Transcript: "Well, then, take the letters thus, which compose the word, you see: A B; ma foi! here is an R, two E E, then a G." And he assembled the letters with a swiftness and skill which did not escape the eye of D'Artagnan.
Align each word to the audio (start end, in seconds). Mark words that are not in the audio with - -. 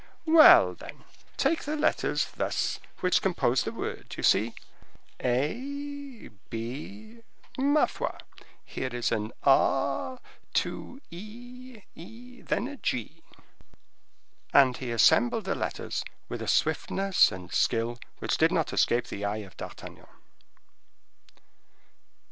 "Well, 0.25 0.73
then, 0.73 1.03
take 1.37 1.65
the 1.65 1.75
letters 1.75 2.25
thus, 2.35 2.79
which 3.01 3.21
compose 3.21 3.61
the 3.61 3.71
word, 3.71 4.15
you 4.17 4.23
see: 4.23 4.55
A 5.23 6.31
B; 6.49 7.21
ma 7.59 7.85
foi! 7.85 8.09
here 8.65 8.87
is 8.95 9.11
an 9.11 9.31
R, 9.43 10.19
two 10.55 11.01
E 11.11 11.81
E, 11.93 12.41
then 12.41 12.67
a 12.67 12.77
G." 12.77 13.21
And 14.51 14.75
he 14.77 14.89
assembled 14.89 15.43
the 15.45 15.53
letters 15.53 16.03
with 16.29 16.41
a 16.41 16.47
swiftness 16.47 17.31
and 17.31 17.53
skill 17.53 17.99
which 18.17 18.37
did 18.39 18.51
not 18.51 18.73
escape 18.73 19.05
the 19.05 19.23
eye 19.23 19.45
of 19.45 19.55
D'Artagnan. 19.55 20.07